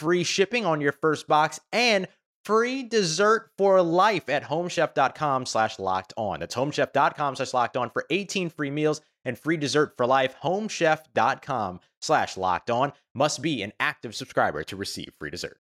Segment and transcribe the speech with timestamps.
[0.00, 2.08] free shipping on your first box and
[2.44, 6.40] free dessert for life at homechef.com slash locked on.
[6.40, 10.34] That's homechef.com slash locked on for 18 free meals and free dessert for life.
[10.42, 15.58] Homechef.com slash locked on must be an active subscriber to receive free dessert.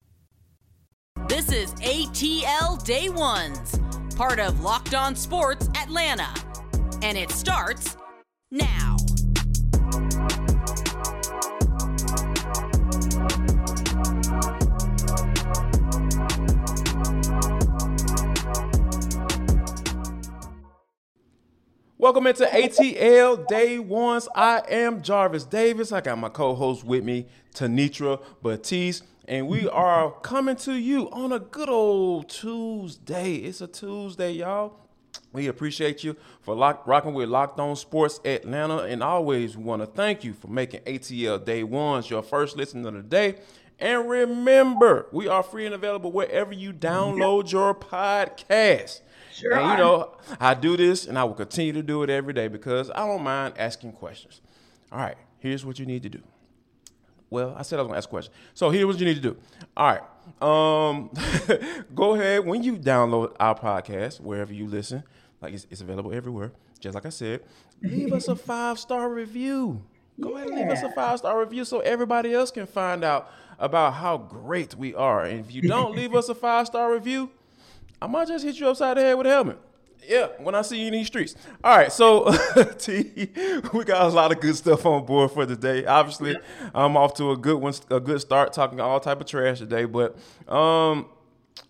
[1.29, 3.79] This is ATL Day Ones,
[4.17, 6.29] part of Locked On Sports Atlanta.
[7.03, 7.97] And it starts
[8.51, 8.97] now.
[22.03, 24.29] Welcome into ATL Day Ones.
[24.35, 25.93] I am Jarvis Davis.
[25.93, 31.31] I got my co-host with me, Tenitra Batiste, and we are coming to you on
[31.31, 33.37] a good old Tuesday.
[33.37, 34.81] It's a Tuesday, y'all.
[35.33, 39.87] We appreciate you for lock, rocking with Locked On Sports Atlanta, and always want to
[39.87, 43.37] thank you for making ATL Day Ones your first listen of the day.
[43.79, 49.02] And remember, we are free and available wherever you download your podcast.
[49.33, 49.55] Sure.
[49.55, 52.49] And you know, I do this and I will continue to do it every day
[52.49, 54.41] because I don't mind asking questions.
[54.91, 56.23] All right, here's what you need to do.
[57.31, 58.37] Well, I said I was gonna ask questions.
[58.53, 59.37] So here's what you need to do.
[59.75, 60.03] All right.
[60.43, 61.11] Um,
[61.95, 65.03] go ahead when you download our podcast, wherever you listen,
[65.41, 66.53] like it's, it's available everywhere.
[66.79, 67.41] Just like I said,
[67.81, 69.83] leave us a five star review.
[70.21, 73.33] Go ahead and leave us a five star review so everybody else can find out
[73.59, 75.25] about how great we are.
[75.25, 77.31] And if you don't leave us a five star review,
[78.03, 79.59] I might just hit you upside the head with a helmet.
[80.09, 81.37] Yeah, when I see you in these streets.
[81.63, 82.33] All right, so
[82.79, 83.31] T,
[83.73, 85.87] we got a lot of good stuff on board for today.
[85.87, 86.37] Obviously,
[86.75, 89.85] I'm off to a good one, a good start, talking all type of trash today.
[89.85, 90.17] But
[90.49, 91.07] um,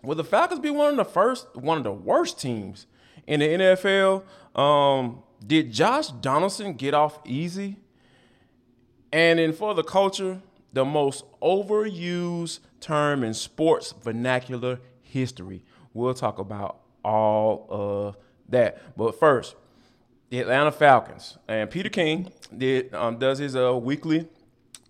[0.01, 2.87] will the Falcons be one of the first, one of the worst teams
[3.27, 4.23] in the NFL?
[4.59, 7.77] Um, did Josh Donaldson get off easy?
[9.11, 15.63] And then for the culture, the most overused term in sports vernacular history.
[15.93, 18.17] We'll talk about all of
[18.49, 18.81] that.
[18.97, 19.55] But first,
[20.29, 24.27] the Atlanta Falcons and Peter King did um, does his uh, weekly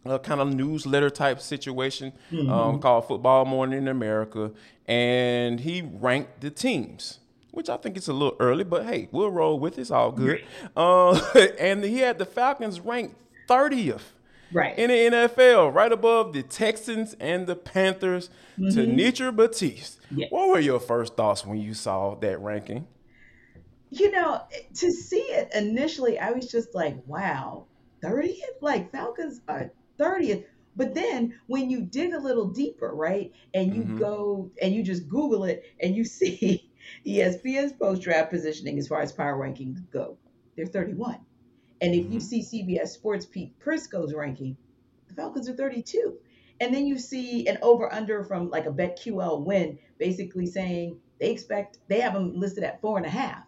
[0.05, 2.49] uh, kind of newsletter type situation Mm-hmm.
[2.49, 4.51] um, called Football Morning in America,
[4.87, 7.19] and he ranked the teams.
[7.51, 9.81] Which I think it's a little early, but hey, we'll roll with it.
[9.81, 10.43] It's all good.
[10.75, 11.19] Uh,
[11.59, 13.15] and he had the Falcons ranked
[13.47, 14.01] 30th
[14.53, 14.77] Right.
[14.77, 18.29] in the NFL, right above the Texans and the Panthers.
[18.59, 18.79] Mm-hmm.
[18.79, 20.29] Tenitra Batiste, Yes.
[20.31, 22.85] what were your first thoughts when you saw that ranking?
[23.89, 24.41] You know,
[24.75, 27.65] to see it initially, I was just like, wow,
[28.03, 28.35] 30th?
[28.61, 30.45] Like Falcons are 30th.
[30.75, 33.99] But then when you dig a little deeper, right, and you Mhm.
[33.99, 36.71] go and you just Google it and you see
[37.05, 40.17] ESPN's post draft positioning as far as power rankings go,
[40.55, 41.17] they're 31.
[41.83, 42.21] And if you Mhm.
[42.21, 44.55] see CBS Sports Pete Prisco's ranking,
[45.09, 46.17] the Falcons are 32.
[46.61, 51.29] And then you see an over under from like a BetQL win, basically saying they
[51.29, 53.43] expect they have them listed at four and a half,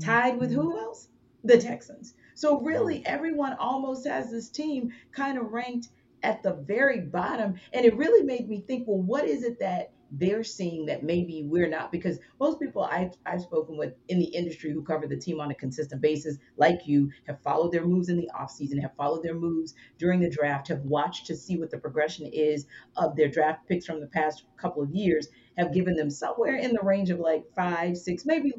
[0.00, 1.10] tied with who else?
[1.44, 2.14] The Texans.
[2.34, 5.90] So really, everyone almost has this team kind of ranked
[6.24, 9.92] at the very bottom, and it really made me think, well, what is it that
[10.10, 11.90] they're seeing that maybe we're not?
[11.90, 15.50] Because most people I've, I've spoken with in the industry who cover the team on
[15.50, 19.34] a consistent basis, like you, have followed their moves in the offseason, have followed their
[19.34, 22.66] moves during the draft, have watched to see what the progression is
[22.96, 26.72] of their draft picks from the past couple of years, have given them somewhere in
[26.72, 28.52] the range of like five, six, maybe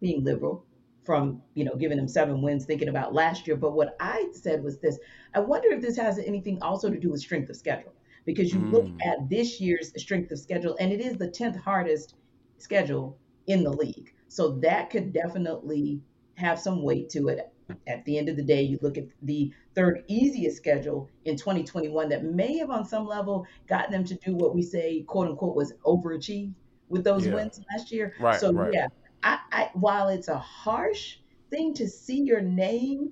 [0.00, 0.64] being liberal
[1.04, 4.62] from you know giving them seven wins thinking about last year but what i said
[4.62, 4.98] was this
[5.34, 7.92] i wonder if this has anything also to do with strength of schedule
[8.24, 8.98] because you look Mm.
[9.04, 12.14] at this year's strength of schedule and it is the 10th hardest
[12.58, 16.00] schedule in the league so that could definitely
[16.36, 17.40] have some weight to it
[17.86, 22.08] at the end of the day you look at the third easiest schedule in 2021
[22.08, 25.56] that may have on some level gotten them to do what we say quote unquote
[25.56, 26.54] was overachieve
[26.88, 27.34] with those Yeah.
[27.34, 28.72] wins last year Right, so right.
[28.72, 28.86] yeah
[29.22, 31.18] I, I while it's a harsh
[31.50, 33.10] thing to see your name,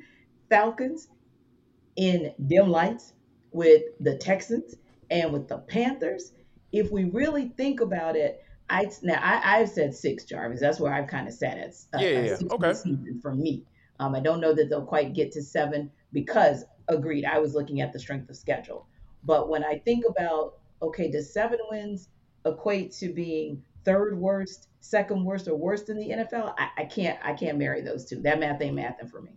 [0.48, 1.08] Falcons,
[1.96, 3.12] in dim lights
[3.52, 4.74] with the Texans
[5.10, 6.32] and with the Panthers.
[6.72, 10.60] If we really think about it, I now I, I've said six, Jarvis.
[10.60, 11.74] That's where I've kind of sat at.
[12.00, 12.36] Yeah, yeah, yeah.
[12.52, 12.74] Okay.
[12.74, 13.64] Season for me.
[13.98, 17.24] Um, I don't know that they'll quite get to seven because agreed.
[17.24, 18.86] I was looking at the strength of schedule,
[19.24, 22.08] but when I think about okay, does seven wins
[22.46, 26.54] equate to being third worst, second worst, or worst in the NFL?
[26.56, 28.22] I, I can't I can't marry those two.
[28.22, 29.32] That math ain't mathing for me.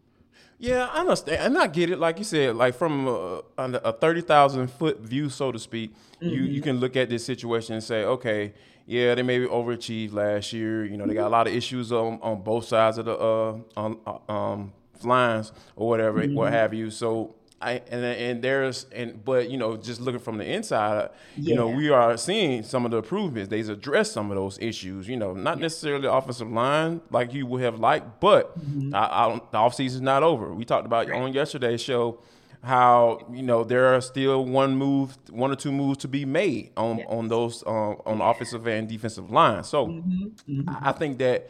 [0.60, 2.00] Yeah, I understand, and I get it.
[2.00, 6.30] Like you said, like from a, a thirty thousand foot view, so to speak, mm-hmm.
[6.30, 8.54] you you can look at this situation and say, okay,
[8.86, 10.86] yeah, they maybe overachieved last year.
[10.86, 13.58] You know, they got a lot of issues on on both sides of the uh,
[13.76, 16.36] on, uh, um, lines or whatever, mm-hmm.
[16.36, 16.92] what have you.
[16.92, 21.50] So I and and there's and but you know just looking from the inside, yeah.
[21.50, 23.50] you know we are seeing some of the improvements.
[23.50, 25.08] They've addressed some of those issues.
[25.08, 28.94] You know, not necessarily offensive line like you would have liked, but mm-hmm.
[28.94, 30.54] I, I, the offseason's not over.
[30.54, 31.22] We talked about right.
[31.22, 32.20] on yesterday's show
[32.64, 36.72] how you know there are still one move, one or two moves to be made
[36.78, 37.08] on yes.
[37.10, 39.64] on those um, on offensive and defensive line.
[39.64, 40.60] So mm-hmm.
[40.60, 40.86] Mm-hmm.
[40.86, 41.50] I think that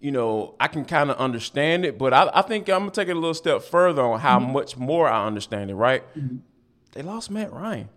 [0.00, 3.08] you know, I can kind of understand it, but I, I, think I'm gonna take
[3.08, 4.52] it a little step further on how mm-hmm.
[4.52, 5.74] much more I understand it.
[5.74, 6.02] Right?
[6.16, 6.36] Mm-hmm.
[6.92, 7.88] They lost Matt Ryan.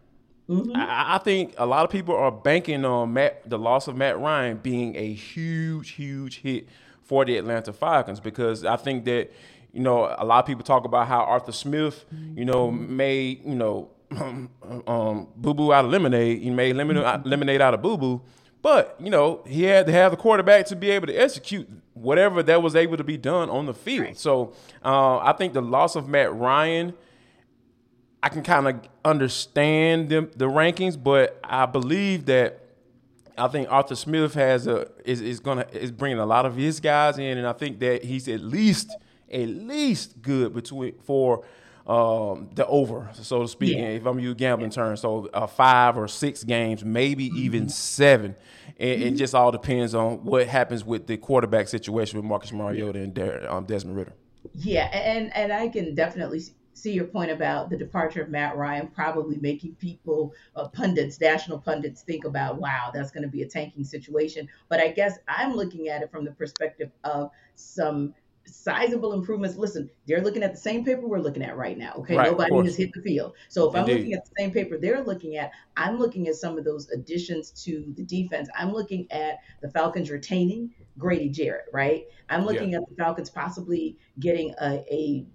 [0.49, 0.75] Mm-hmm.
[0.75, 4.19] I, I, think a lot of people are banking on Matt, the loss of Matt
[4.19, 6.67] Ryan being a huge, huge hit
[7.01, 9.31] for the Atlanta Falcons because I think that
[9.71, 13.55] you know a lot of people talk about how Arthur Smith, you know, made you
[13.55, 16.41] know um, boo boo out of lemonade.
[16.41, 17.27] He made mm-hmm.
[17.27, 18.21] lemonade out of boo boo.
[18.63, 22.41] But, you know, he had to have the quarterback to be able to execute whatever
[22.41, 24.05] that was able to be done on the field.
[24.05, 24.17] Right.
[24.17, 26.93] So uh, I think the loss of Matt Ryan,
[28.23, 32.61] I can kind of understand the, the rankings, but I believe that
[33.37, 36.79] I think Arthur Smith has a is, is gonna is bringing a lot of his
[36.79, 38.95] guys in, and I think that he's at least
[39.31, 41.43] at least good between for
[41.87, 43.77] um, the over, so to speak.
[43.77, 43.89] Yeah.
[43.89, 44.75] If I'm using gambling yeah.
[44.75, 47.39] terms, so uh, five or six games, maybe mm-hmm.
[47.39, 48.35] even seven.
[48.79, 49.07] And mm-hmm.
[49.09, 53.19] it just all depends on what happens with the quarterback situation with Marcus Mariota and
[53.47, 54.13] um, Desmond Ridder.
[54.55, 56.41] Yeah, and and I can definitely
[56.73, 61.59] see your point about the departure of Matt Ryan probably making people, uh, pundits, national
[61.59, 64.49] pundits, think about, wow, that's going to be a tanking situation.
[64.69, 68.13] But I guess I'm looking at it from the perspective of some
[68.45, 69.57] sizable improvements.
[69.57, 71.93] Listen, they're looking at the same paper we're looking at right now.
[71.99, 73.33] Okay, right, nobody has hit the field.
[73.49, 73.91] So if Indeed.
[73.91, 76.89] I'm looking at the same paper they're looking at, I'm looking at some of those
[76.89, 78.49] additions to the defense.
[78.57, 81.65] I'm looking at the Falcons retaining Grady Jarrett.
[81.73, 82.05] Right.
[82.29, 82.79] I'm looking yeah.
[82.79, 85.25] at the Falcons possibly getting a, a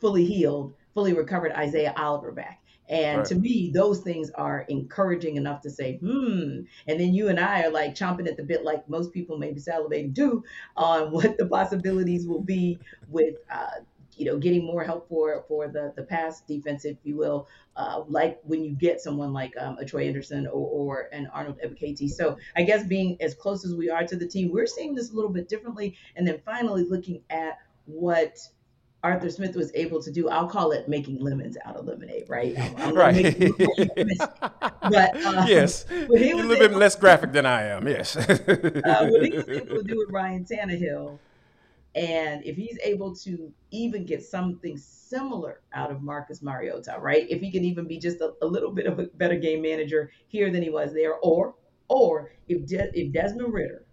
[0.00, 2.62] fully healed, fully recovered Isaiah Oliver back.
[2.88, 3.26] And right.
[3.26, 6.60] to me, those things are encouraging enough to say, hmm.
[6.86, 9.60] And then you and I are like chomping at the bit, like most people maybe
[9.60, 10.42] salivating do,
[10.76, 13.80] on what the possibilities will be with, uh,
[14.16, 17.46] you know, getting more help for for the the pass defense, if you will,
[17.76, 21.60] uh, like when you get someone like um, a Troy Anderson or, or an Arnold
[21.64, 22.10] Ebiketie.
[22.10, 25.12] So I guess being as close as we are to the team, we're seeing this
[25.12, 25.96] a little bit differently.
[26.16, 28.38] And then finally looking at what
[29.04, 32.58] Arthur Smith was able to do, I'll call it making lemons out of lemonade, right?
[32.58, 33.36] I'm, I'm right.
[34.82, 37.86] but uh, yes, a little bit less graphic than I am.
[37.86, 38.16] Yes.
[38.16, 41.18] uh, what he was able to do with Ryan Tannehill,
[41.94, 47.24] and if he's able to even get something similar out of Marcus Mariota, right?
[47.30, 50.10] If he can even be just a, a little bit of a better game manager
[50.26, 51.54] here than he was there, or
[51.88, 53.84] or if De- if Desmond Ridder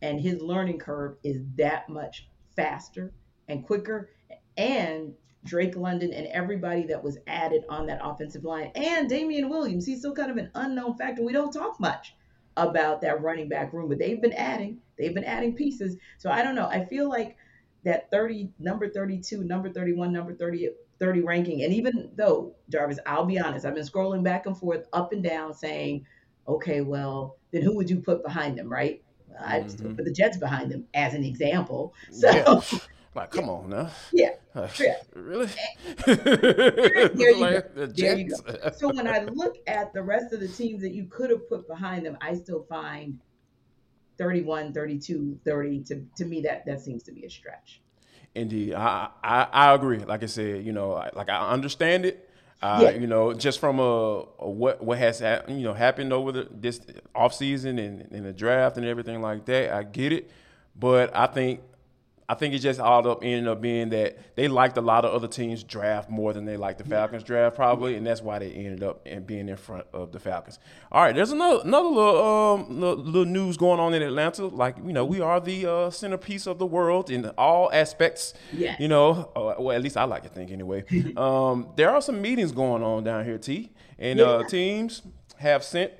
[0.00, 3.12] and his learning curve is that much faster
[3.48, 4.10] and quicker
[4.56, 9.86] and Drake London and everybody that was added on that offensive line, and Damien Williams.
[9.86, 11.22] He's still kind of an unknown factor.
[11.22, 12.14] We don't talk much
[12.56, 15.96] about that running back room, but they've been adding, they've been adding pieces.
[16.18, 16.66] So I don't know.
[16.66, 17.36] I feel like
[17.84, 23.26] that 30, number 32, number 31, number 30, 30 ranking, and even though, Jarvis, I'll
[23.26, 26.06] be honest, I've been scrolling back and forth, up and down, saying,
[26.48, 29.02] okay, well, then who would you put behind them, right?
[29.38, 29.96] I'd mm-hmm.
[29.96, 31.92] put the Jets behind them as an example.
[32.12, 32.78] So yeah.
[33.14, 33.90] Like, come on now.
[34.12, 34.30] Yeah.
[34.80, 34.96] yeah.
[35.14, 35.48] Really?
[36.06, 37.86] there, you like go.
[37.86, 38.70] there you go.
[38.76, 41.68] So when I look at the rest of the teams that you could have put
[41.68, 43.20] behind them, I still find
[44.18, 45.84] 31, 32, 30.
[45.84, 47.80] To, to me, that, that seems to be a stretch.
[48.34, 48.74] Indeed.
[48.74, 49.98] I, I, I agree.
[49.98, 52.28] Like I said, you know, like I understand it.
[52.60, 52.90] Uh, yeah.
[52.90, 56.80] You know, just from a, a, what what has you know happened over the, this
[57.14, 60.30] off season and, and the draft and everything like that, I get it.
[60.74, 61.60] But I think
[62.28, 65.12] I think it just all up ended up being that they liked a lot of
[65.12, 68.50] other teams draft more than they liked the Falcons draft probably, and that's why they
[68.50, 70.58] ended up in being in front of the Falcons.
[70.90, 74.46] All right, there's another another little um little, little news going on in Atlanta.
[74.46, 78.32] Like you know, we are the uh, centerpiece of the world in all aspects.
[78.52, 78.80] Yes.
[78.80, 80.84] You know, uh, well at least I like to think anyway.
[81.16, 85.02] um, there are some meetings going on down here, T, and uh, teams
[85.36, 85.92] have sent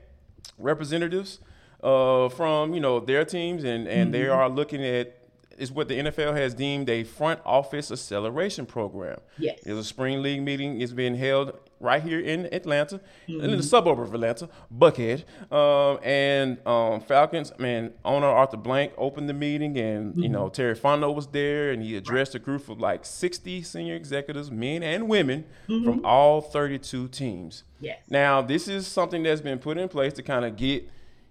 [0.59, 1.41] representatives
[1.83, 5.24] uh, from you know their teams, and and they are looking at
[5.59, 9.19] is what the NFL has deemed a front office acceleration program.
[9.39, 9.61] Yes.
[9.65, 14.01] there's a spring league meeting is being held right here in Atlanta, in the suburb
[14.01, 17.53] of Atlanta, Buckhead, um, and um, Falcons.
[17.59, 21.83] Man, owner Arthur Blank opened the meeting, and you know Terry Fontenot was there, and
[21.83, 27.09] he addressed a group of like 60 senior executives, men and women, from all 32
[27.09, 27.65] teams.
[27.81, 27.99] Yes.
[28.09, 30.89] Now, this is something that's been put in place to kind of get,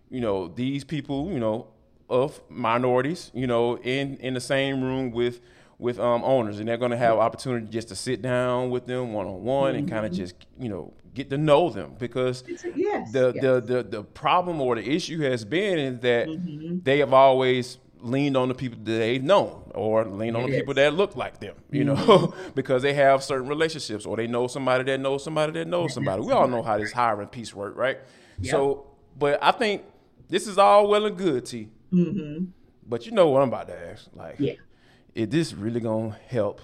[0.10, 1.68] you know, these people, you know,
[2.14, 5.42] of minorities, you know, in in the same room with
[5.80, 9.12] with um, owners, and they're going to have opportunity just to sit down with them
[9.12, 10.22] one on one and kind of mm-hmm.
[10.22, 13.42] just, you know, get to know them because yes, the, yes.
[13.42, 16.80] the the the problem or the issue has been is that mm-hmm.
[16.84, 20.60] they have always leaned on the people that they've known or leaned on the Yes.
[20.60, 22.50] people that look like them, you know, mm-hmm.
[22.56, 26.22] because they have certain relationships or they know somebody that knows somebody that knows somebody.
[26.22, 28.00] We all know how this hiring piece work, right?
[28.44, 29.84] So, but I think
[30.28, 31.70] this is all well and good, T.
[31.94, 32.46] Mm-hmm.
[32.88, 34.08] But you know what I'm about to ask?
[34.14, 34.54] Like, Yeah.
[35.16, 36.60] is this really gonna help?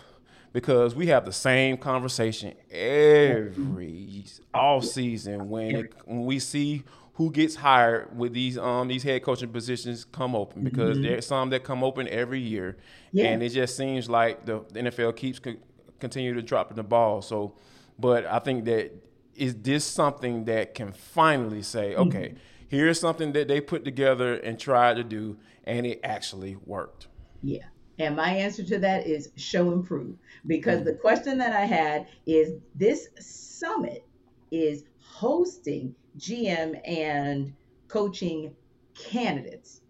[0.51, 6.83] Because we have the same conversation every all season when it, when we see
[7.13, 11.05] who gets hired with these um these head coaching positions come open because mm-hmm.
[11.05, 12.77] there's some that come open every year,
[13.11, 13.25] Yeah.
[13.25, 15.57] and it just seems like the, the NFL keeps co-
[15.99, 17.21] continue to dropping the ball.
[17.21, 17.55] So,
[17.99, 18.91] but I think that
[19.35, 22.37] is this something that can finally say, okay, mm-hmm.
[22.69, 27.07] Here's something that they put together and tried to do, and it actually worked.
[27.43, 27.65] Yeah.
[27.97, 30.15] And my answer to that is show and prove.
[30.47, 30.85] Because mm-hmm.
[30.85, 34.05] the question that I had is this summit
[34.51, 37.53] is hosting GM and
[37.89, 38.55] coaching
[38.95, 39.81] candidates.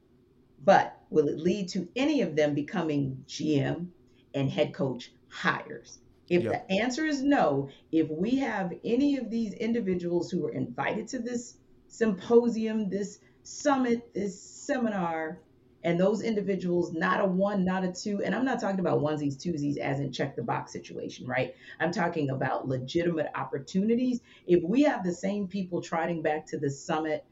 [0.66, 3.88] But will it lead to any of them becoming GM
[4.34, 6.00] and head coach hires?
[6.30, 6.52] If Yep.
[6.52, 11.20] the answer is no, if we have any of these individuals who were invited to
[11.20, 11.58] this
[11.90, 15.40] symposium, this summit, this seminar,
[15.84, 19.36] and those individuals, not a one, not a two, and I'm not talking about onesies,
[19.38, 21.56] twosies, as in check the box situation, right?
[21.80, 24.22] I'm talking about legitimate opportunities.
[24.46, 27.26] If we have the same people trotting back to the summit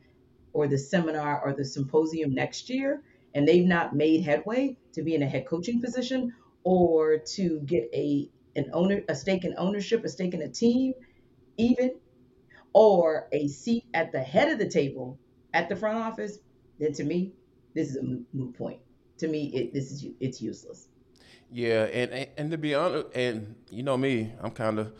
[0.53, 3.03] or the seminar or the symposium next year,
[3.35, 6.33] and they've not made headway to be in a head coaching position
[6.63, 10.93] or to get a an owner a stake in ownership, a stake in a team,
[11.57, 11.91] even,
[12.77, 15.17] or a seat at the head of the table
[15.55, 16.37] at the front office,
[16.79, 17.33] then to me,
[17.73, 18.79] this is a moot, point.
[19.17, 20.87] To me, it this is it's useless.
[21.51, 24.93] Yeah, and, and and to be honest, and you know me, I'm kind of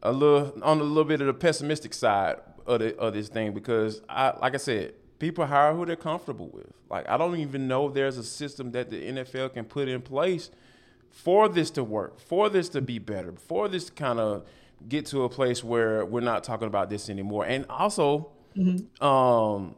[0.00, 2.36] a little on a little bit of the pessimistic side
[2.66, 6.50] of the, of this thing because I like I said, people hire who they're comfortable
[6.52, 6.70] with.
[6.88, 10.02] Like I don't even know if there's a system that the NFL can put in
[10.02, 10.52] place
[11.10, 14.46] for this to work, for this to be better, for this kind of
[14.88, 17.46] get to a place where we're not talking about this anymore.
[17.46, 19.04] And also, mm-hmm.
[19.04, 19.76] um,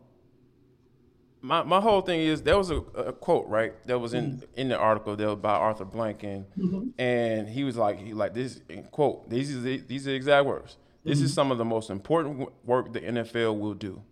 [1.40, 4.60] my, my whole thing is there was a, a quote right that was in mm-hmm.
[4.60, 6.88] in the article that was by Arthur Blank and mm-hmm.
[6.98, 8.60] and he was like he like this
[8.90, 10.76] quote these is the, these are the exact words.
[11.04, 14.02] This is some of the most important work the NFL will do.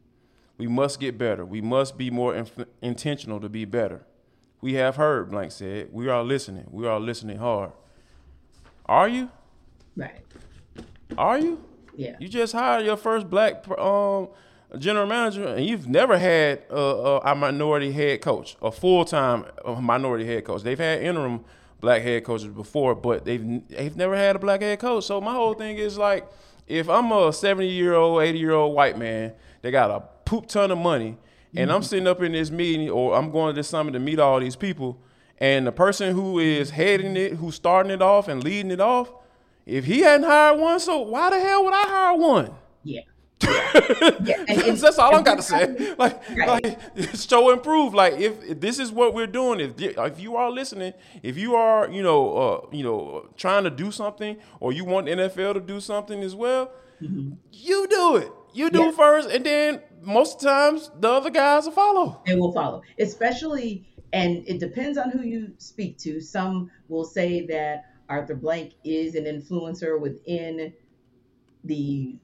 [0.58, 1.44] We must get better.
[1.44, 4.06] We must be more inf- intentional to be better.
[4.60, 6.68] We have heard Blank said we are listening.
[6.70, 7.72] We are listening hard.
[8.86, 9.28] Are you?
[9.96, 10.22] Right.
[11.18, 11.58] Are you
[11.96, 12.16] Yeah.
[12.18, 14.28] you just hired your first black um,
[14.78, 19.44] general manager, and you've never had uh, a minority head coach, a full time
[19.80, 20.62] minority head coach.
[20.62, 21.44] They've had interim
[21.80, 25.04] black head coaches before, but they've they've never had a black head coach.
[25.04, 26.26] So my whole thing is like,
[26.66, 30.46] if I'm a 70 year old, 80 year old white man that got a poop
[30.46, 31.16] ton of money,
[31.54, 34.18] and I'm sitting up in this meeting or I'm going to this summit to meet
[34.18, 34.98] all these people,
[35.38, 39.12] and the person who is heading it, who's starting it off and leading it off,
[39.66, 42.50] if he hadn't hired one, so why the hell would I hire one?
[42.82, 43.00] Yeah.
[43.44, 44.44] yeah.
[44.48, 45.94] And, That's all I got to say.
[45.98, 46.64] Like, Right.
[46.96, 47.92] like show and prove.
[47.94, 50.92] Like, if, if this is what we're doing, if you- if you are listening,
[51.22, 55.08] if you are, you know, uh, you know, trying to do something, or you want
[55.08, 58.30] NFL to do something as well, you do it.
[58.54, 58.90] You do Mm-hmm.
[58.90, 58.96] Yeah.
[58.96, 62.20] first, and then most times the other guys will follow.
[62.26, 67.46] they will follow especially and it depends on who you speak to some will say
[67.46, 70.72] that arthur blank is an influencer within
[71.64, 72.16] the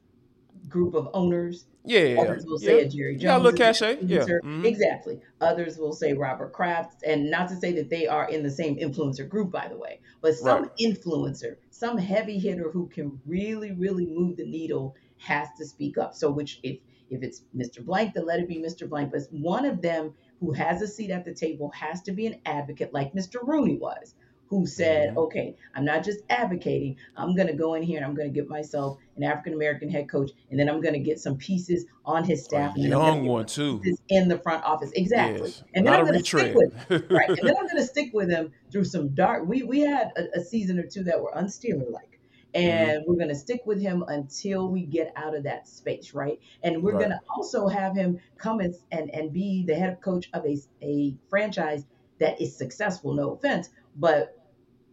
[0.68, 1.66] group of owners.
[1.84, 2.66] Yeah, yeah, Others will yeah.
[2.66, 3.58] say a Jerry You got a Jones.
[3.58, 4.24] little is cachet, yeah.
[4.44, 4.64] Mhm.
[4.66, 5.20] Exactly.
[5.40, 8.76] Others will say Robert Kraft, and not to say that they are in the same
[8.76, 10.76] influencer group, by the way, but some Right.
[10.78, 16.14] influencer, some heavy hitter who can really, really move the needle has to speak up.
[16.14, 17.84] So, which if if it's Mr.
[17.84, 18.88] Blank, then let it be Mr.
[18.88, 19.10] Blank.
[19.10, 22.36] But one of them who has a seat at the table has to be an
[22.46, 23.44] advocate, like Mr.
[23.44, 24.14] Rooney was,
[24.50, 25.16] who said, Mhm.
[25.16, 28.34] okay, I'm not just advocating, I'm going to go in here and I'm going to
[28.34, 31.86] get myself an African American head coach, and then I'm going to get some pieces
[32.04, 32.72] on his staff.
[32.76, 33.80] A and gonna young one too.
[34.08, 34.90] in the front office.
[34.94, 35.48] Exactly.
[35.50, 35.62] Yes.
[35.74, 36.72] And then I'm going to stick with
[37.10, 37.28] right.
[37.28, 39.46] And then I'm going to stick with him through some dark.
[39.46, 42.18] We we had a, a season or two that were unstealer like,
[42.52, 42.90] Mm-hmm.
[42.90, 46.40] and we're going to stick with him until we get out of that space, right?
[46.64, 46.98] And we're Right.
[46.98, 50.58] going to also have him come and, and and be the head coach of a
[50.82, 51.84] a franchise
[52.18, 53.14] that is successful.
[53.14, 54.36] No offense, but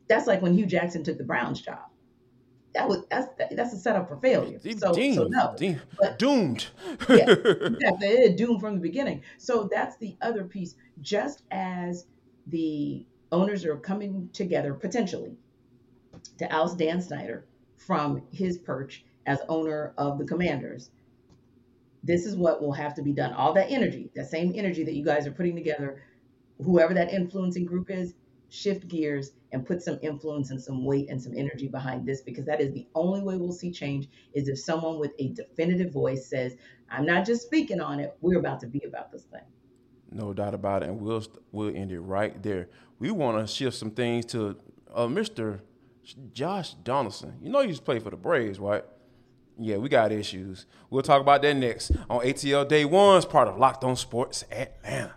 [0.08, 1.80] that's like when Hue Jackson took the Browns job.
[2.74, 4.60] That was that's that's a setup for failure.
[4.60, 6.68] So, so no, deemed- but- doomed.
[7.10, 8.08] yeah, exactly.
[8.08, 9.24] It is doomed from the beginning.
[9.38, 10.76] So that's the other piece.
[11.02, 12.06] Just as
[12.46, 15.36] the owners are coming together potentially
[16.38, 17.46] to oust Dan Snyder
[17.78, 20.92] from his perch as owner of the Commanders,
[22.04, 23.34] this is what will have to be done.
[23.34, 26.04] All that energy, that same energy that you guys are putting together,
[26.64, 28.14] whoever that influencing group is,
[28.50, 32.46] shift gears and put some influence and some weight and some energy behind this because
[32.46, 36.26] that is the only way we'll see change is if someone with a definitive voice
[36.26, 36.56] says,
[36.90, 39.42] I'm not just speaking on it, we're about to be about this thing.
[40.12, 42.70] No doubt about it, and we'll we'll end it right there.
[42.98, 44.58] We want to shift some things to
[44.94, 45.60] uh, Mr.
[46.32, 47.38] Josh Donaldson.
[47.42, 48.86] You know, he used to play for the Braves, right?
[49.60, 50.66] Yeah, we got issues.
[50.90, 55.17] We'll talk about that next on ATL Day One's part of Locked On Sports Atlanta.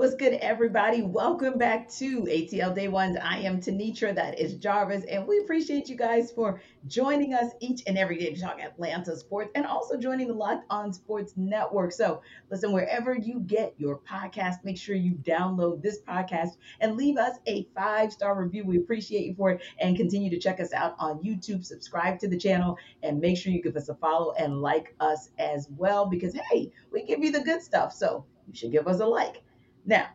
[0.00, 1.02] What's good, everybody?
[1.02, 3.18] Welcome back to ATL Day Ones.
[3.22, 7.82] I am Tenitra, that is Jarvis, and we appreciate you guys for joining us each
[7.86, 11.92] and every day to talk Atlanta sports and also joining the Locked On Sports Network.
[11.92, 17.18] So, listen, wherever you get your podcast, make sure you download this podcast and leave
[17.18, 18.64] us a five star review.
[18.64, 21.62] We appreciate you for it and continue to check us out on YouTube.
[21.62, 25.28] Subscribe to the channel and make sure you give us a follow and like us
[25.38, 27.92] as well because, hey, we give you the good stuff.
[27.92, 29.42] So, you should give us a like.
[29.84, 30.08] Now,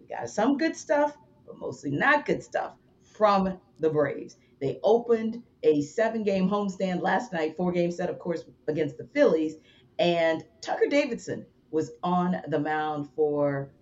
[0.00, 4.36] we got some good stuff, but mostly not good stuff from the Braves.
[4.60, 9.08] They opened a seven game homestand last night, four game set, of course, against the
[9.12, 9.56] Phillies.
[9.98, 13.72] And Tucker Davidson was on the mound for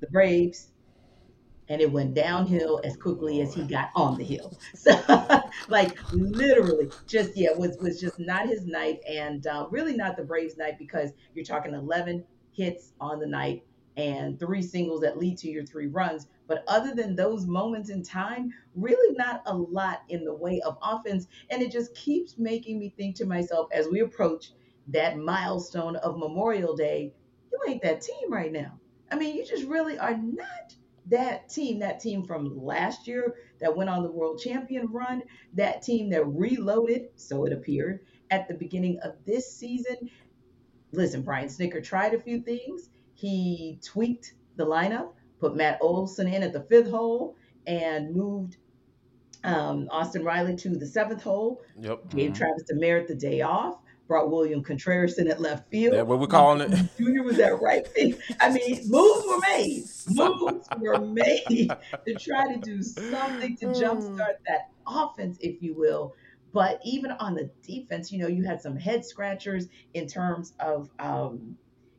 [0.00, 0.70] the Braves.
[1.68, 4.58] And it went downhill as quickly as he got on the hill.
[4.74, 4.92] So,
[5.68, 10.24] like literally, just yeah, was was just not his night, and uh, really not the
[10.24, 13.64] Braves' night because you're talking 11 hits on the night
[13.96, 16.26] and three singles that lead to your three runs.
[16.46, 20.78] But other than those moments in time, really not a lot in the way of
[20.82, 21.26] offense.
[21.50, 24.52] And it just keeps making me think to myself as we approach
[24.88, 27.14] that milestone of Memorial Day,
[27.52, 28.78] you ain't that team right now.
[29.10, 30.74] I mean, you just really are not
[31.06, 35.22] that team, that team from last year that went on the world champion run,
[35.54, 40.10] that team that reloaded, so it appeared, at the beginning of this season.
[40.92, 42.88] Listen, Brian Snitker tried a few things.
[43.14, 48.56] He tweaked the lineup, put Matt Olson in at the fifth hole, and moved
[49.44, 51.62] um, Austin Riley to the seventh hole.
[51.78, 52.10] Yep.
[52.10, 53.78] Gave Travis Demeritte the day off.
[54.06, 55.94] Brought William Contreras in at left field.
[55.94, 56.88] That's what we're calling it.
[56.98, 58.20] Junior was at right field.
[58.38, 59.84] I mean, moves were made.
[60.10, 61.70] Moves were made
[62.06, 66.14] to try to do something to jumpstart that offense, if you will.
[66.52, 70.90] But even on the defense, you know, you had some head scratchers in terms of,
[70.98, 71.56] um,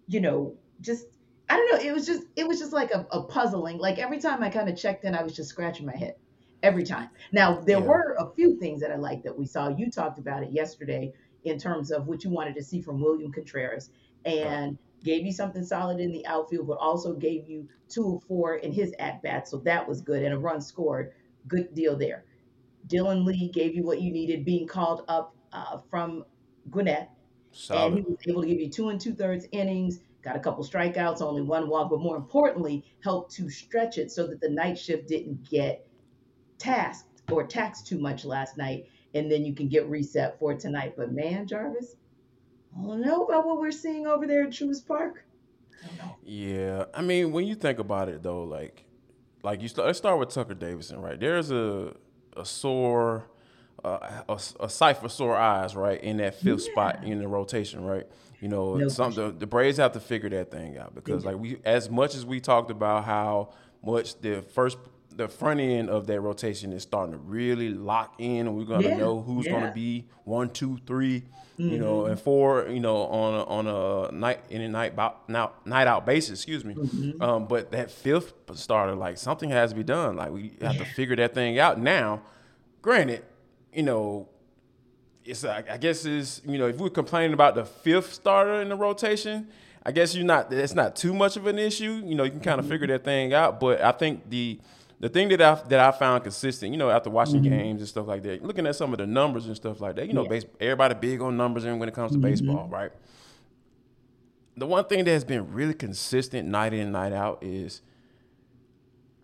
[0.08, 1.06] you know, just
[1.50, 1.90] I don't know.
[1.90, 3.78] It was just it was just like a, a puzzling.
[3.78, 6.16] Like every time I kind of checked in, I was just scratching my head
[6.64, 7.10] every time.
[7.32, 7.86] Now there Yeah.
[7.86, 9.70] were a few things that I liked that we saw.
[9.70, 13.32] You talked about it yesterday in terms of what you wanted to see from William
[13.32, 13.92] Contreras
[14.26, 18.56] and gave you something solid in the outfield, but also gave you two of four
[18.56, 19.48] in his at bat.
[19.48, 21.14] So that was good and a run scored.
[21.48, 22.26] Good deal there.
[22.88, 26.26] Dylan Lee gave you what you needed, being called up uh, from
[26.70, 27.10] Gwinnett
[27.72, 30.64] and he was able to give you two and two thirds innings, got a couple
[30.64, 34.78] strikeouts, only one walk, but more importantly, helped to stretch it so that the night
[34.78, 35.88] shift didn't get
[36.58, 40.96] tasked or taxed too much last night, and then you can get reset for tonight.
[40.98, 41.96] But man, Jarvis,
[42.78, 45.24] I don't know about what we're seeing over there at Truist Park.
[46.24, 48.84] Yeah, I mean, when you think about it though, like,
[49.44, 51.20] like you start, let's start with Tucker Davidson, right?
[51.20, 51.94] There's a
[52.36, 53.30] a sore,
[53.84, 56.72] uh, a, a sight for sore eyes, right, in that fifth Yeah.
[56.72, 58.06] spot in the rotation, right?
[58.42, 61.38] You know, No some the, the Braves have to figure that thing out because, like,
[61.38, 63.50] we as much as we talked about how
[63.84, 64.78] much the first
[65.16, 68.90] the front end of that rotation is starting to really lock in, and we're gonna
[68.90, 69.54] Yeah, know who's yeah.
[69.54, 69.62] Mm-hmm.
[69.62, 71.24] gonna be one, two, three,
[71.58, 75.30] you know, and four, you know, on a, on a night in a night out
[75.30, 76.40] now night out basis.
[76.40, 76.76] Excuse me.
[76.76, 77.22] Mm-hmm.
[77.22, 80.18] Um, but that fifth starter, like something has to be done.
[80.18, 82.22] Like we have to figure that thing out now.
[82.82, 83.24] Granted,
[83.76, 84.30] you know,
[85.24, 88.70] it's I I guess is you know if we're complaining about the fifth starter in
[88.70, 89.48] the rotation,
[89.86, 90.52] I guess you're not.
[90.52, 92.02] It's not too much of an issue.
[92.06, 92.74] You know, you can kind of mm-hmm.
[92.74, 93.60] figure that thing out.
[93.60, 94.60] But I think the
[95.00, 97.50] the thing that I that I found consistent, you know, after watching mm-hmm.
[97.50, 100.08] games and stuff like that, looking at some of the numbers and stuff like that,
[100.08, 100.30] you know, Yeah.
[100.30, 102.28] base, everybody big on numbers and when it comes to mm-hmm.
[102.28, 102.92] baseball, right?
[104.58, 107.82] The one thing that has been really consistent night in and night out is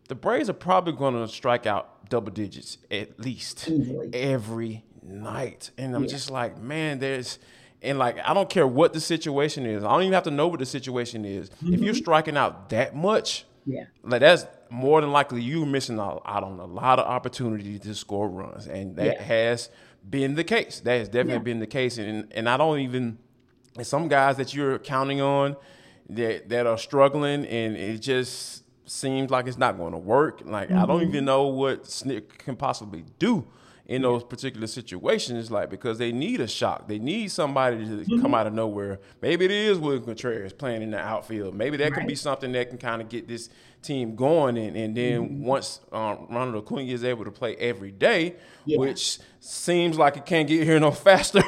[0.10, 4.12] the Braves are probably going to strike out double digits at least Easily.
[4.14, 5.72] every night.
[5.78, 7.40] And I'm just like, man, there's
[7.82, 9.84] and like I don't care what the situation is.
[9.84, 11.50] I don't even have to know what the situation is.
[11.50, 11.94] If you're mm-hmm.
[11.94, 13.86] striking out that much, Yeah.
[14.04, 17.96] like that's more than likely you missing out out on a lot of opportunity to
[17.96, 19.24] score runs, and that Yeah.
[19.24, 19.70] has
[20.08, 20.82] been the case.
[20.82, 21.40] That has definitely Yeah.
[21.40, 23.18] been the case, and and I don't even.
[23.84, 25.56] Some guys that you're counting on
[26.10, 28.61] that that are struggling, and it just
[28.92, 30.42] seems like it's not going to work.
[30.46, 31.26] Like I don't even mm-hmm.
[31.26, 33.46] know what Snick can possibly do
[33.88, 36.88] in those particular situations, like because they need a shock.
[36.88, 38.36] They need somebody to come mm-hmm.
[38.36, 39.00] out of nowhere.
[39.22, 41.56] Maybe it is William Contreras playing in the outfield.
[41.56, 43.50] Maybe that could be something that can kind of get this
[43.82, 44.58] team going.
[44.58, 45.46] And, and then mm-hmm.
[45.46, 48.78] once um, Ronald Acuna is able to play every day, Yeah.
[48.78, 51.42] which seems like it can't get here no faster.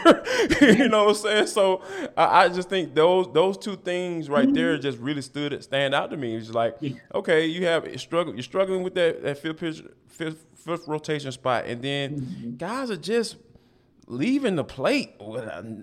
[0.61, 1.47] you know what I'm saying?
[1.47, 1.81] So
[2.17, 4.53] I, I just think those those two things right mm-hmm.
[4.53, 6.35] there just really stood stand out to me.
[6.35, 6.77] It's like,
[7.13, 8.33] okay, you have struggle.
[8.33, 12.55] You're struggling with that that fifth pitch, fifth fifth rotation spot, and then mm-hmm.
[12.57, 13.37] guys are just
[14.07, 15.13] leaving the plate.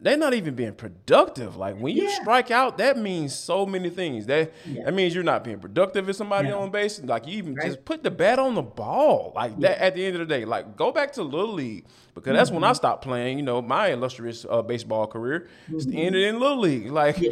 [0.03, 1.57] They're not even being productive.
[1.57, 2.21] Like when you Yeah.
[2.21, 4.27] strike out, that means so many things.
[4.27, 4.85] That Yeah.
[4.85, 6.61] that means you're not being productive as somebody No.
[6.61, 7.03] on base.
[7.03, 7.67] Like you even Right.
[7.67, 9.33] just put the bat on the ball.
[9.35, 10.45] Like that at the end of the day.
[10.45, 12.77] Like go back to little league because that's when I mm-hmm.
[12.77, 13.39] stopped playing.
[13.39, 16.37] You know my illustrious uh, baseball career It's ended mm-hmm.
[16.37, 16.91] in little league.
[16.91, 17.19] Like.
[17.19, 17.31] Yeah.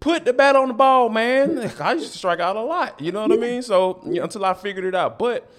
[0.00, 1.58] Put the bat on the ball, man.
[1.80, 3.00] I used to strike out a lot.
[3.00, 3.62] You know what I mean?
[3.62, 5.50] So you know, until I figured it out, but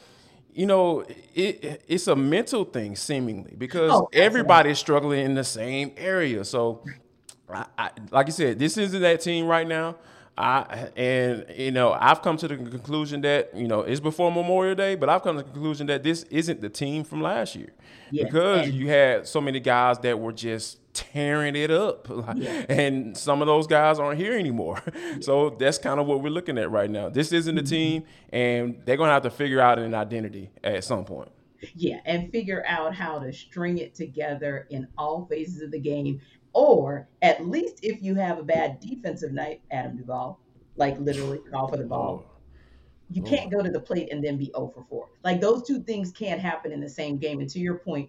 [0.60, 5.93] you know, it it's a mental thing seemingly because Oh, everybody's struggling in the same
[5.95, 6.43] area.
[6.43, 6.84] So,
[7.48, 9.95] I, I, like you said, this isn't that team right now.
[10.39, 14.75] I and you know I've come to the conclusion that you know it's before Memorial
[14.75, 17.73] Day, but I've come to the conclusion that this isn't the team from last year
[18.10, 22.10] Yeah, because and- you had so many guys that were just tearing it up,
[22.69, 24.82] and some of those guys aren't here anymore.
[25.21, 27.10] So that's kind of what we're looking at right now.
[27.10, 27.69] This isn't the Mm-hmm.
[27.69, 31.30] team, and they're gonna have to figure out an identity at some point.
[31.75, 36.21] Yeah, and figure out how to string it together in all phases of the game,
[36.54, 40.40] or at least if you have a bad defensive night, Adam Duvall,
[40.76, 42.26] like literally call for the ball.
[42.26, 42.32] Oh.
[43.12, 45.10] You can't go to the plate and then be 0 for 4.
[45.24, 47.40] Like those two things can't happen in the same game.
[47.40, 48.08] And to your point,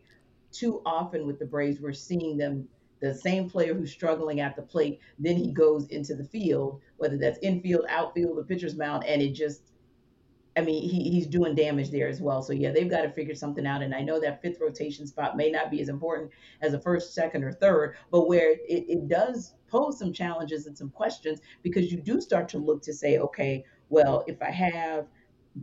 [0.52, 2.68] too often with the Braves, we're seeing them
[3.00, 7.16] the same player who's struggling at the plate, then he goes into the field, whether
[7.16, 9.62] that's infield, outfield, the pitcher's mound, and it just
[10.56, 12.42] I mean, he, he's doing damage there as well.
[12.42, 13.82] So yeah, they've got to figure something out.
[13.82, 17.14] And I know that fifth rotation spot may not be as important as a first,
[17.14, 21.92] second, or third, but where it, it does pose some challenges and some questions because
[21.92, 25.06] you do start to look to say, okay, well, if I have,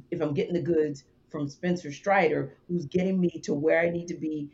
[0.09, 4.07] if I'm getting the goods from Spencer Strider, who's getting me to where I need
[4.07, 4.49] to be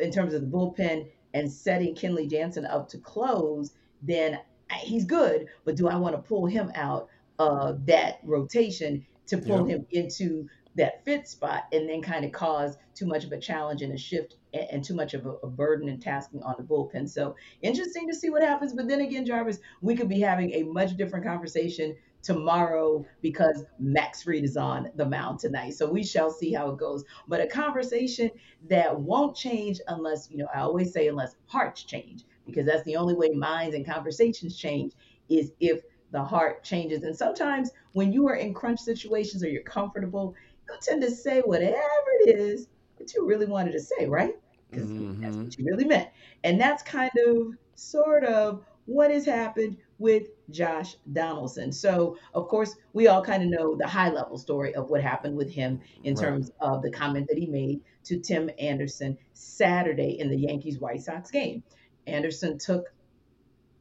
[0.00, 3.72] in terms of the bullpen and setting Kenley Jansen up to close,
[4.02, 4.38] then
[4.72, 5.46] he's good.
[5.64, 10.48] But do I want to pull him out of that rotation to pull him into
[10.76, 13.98] that fit spot and then kind of cause too much of a challenge and a
[13.98, 17.08] shift and, and too much of a, a burden and tasking on the bullpen?
[17.08, 18.72] So interesting to see what happens.
[18.72, 24.22] But then again, Jarvis, we could be having a much different conversation tomorrow because Max
[24.22, 25.74] Fried is on the mound tonight.
[25.74, 27.04] So we shall see how it goes.
[27.28, 28.30] But a conversation
[28.68, 32.96] that won't change unless, you know, I always say unless hearts change, because that's the
[32.96, 34.92] only way minds and conversations change
[35.28, 35.82] is if
[36.16, 37.02] the heart changes.
[37.02, 40.34] And sometimes when you are in crunch situations or you're comfortable,
[40.66, 41.76] you tend to say whatever
[42.20, 44.34] it is that you really wanted to say, right?
[44.70, 45.22] Because mm-hmm.
[45.22, 46.08] that's what you really meant.
[46.42, 51.70] And that's kind of sort of what has happened with Josh Donaldson.
[51.70, 55.36] So, of course, we all kind of know the high level story of what happened
[55.36, 56.24] with him in Right.
[56.24, 61.02] terms of the comment that he made to Tim Anderson Saturday in the Yankees White
[61.02, 61.62] Sox game.
[62.06, 62.90] Anderson took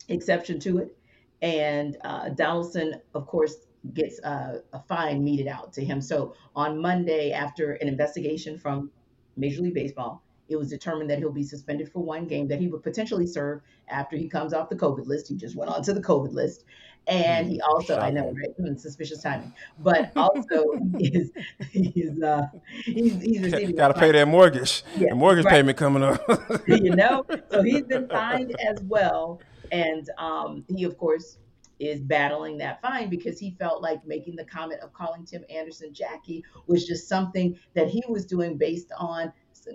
[0.09, 0.97] exception to it.
[1.41, 3.55] And uh, Donaldson, of course,
[3.93, 6.01] gets uh, a fine meted out to him.
[6.01, 8.89] So on Monday, after an investigation from
[9.37, 12.67] Major League Baseball, it was determined that he'll be suspended for one game that he
[12.67, 15.27] would potentially serve after he comes off the COVID list.
[15.27, 16.65] He just went on to the COVID list.
[17.07, 18.49] And he also, I know, right?
[18.57, 19.53] Hmm, suspicious timing.
[19.79, 20.65] But also,
[20.97, 21.31] he's
[21.69, 22.47] he's uh,
[22.83, 23.75] he's, he's receiving.
[23.75, 24.83] Got to pay that mortgage.
[24.97, 25.53] Yeah, the mortgage right.
[25.53, 26.19] payment coming up.
[26.67, 29.39] you know, so he's been fined as well,
[29.71, 31.38] and um, he of course
[31.80, 35.93] is battling that fine because he felt like making the comment of calling Tim Anderson
[35.93, 39.32] Jackie was just something that he was doing based on